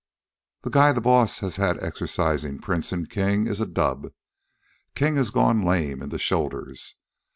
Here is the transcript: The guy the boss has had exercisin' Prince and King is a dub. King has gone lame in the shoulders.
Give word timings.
The 0.63 0.71
guy 0.71 0.93
the 0.93 0.99
boss 0.99 1.41
has 1.41 1.57
had 1.57 1.77
exercisin' 1.77 2.59
Prince 2.59 2.91
and 2.91 3.07
King 3.07 3.45
is 3.45 3.61
a 3.61 3.67
dub. 3.67 4.07
King 4.95 5.15
has 5.17 5.29
gone 5.29 5.61
lame 5.61 6.01
in 6.01 6.09
the 6.09 6.17
shoulders. 6.17 6.95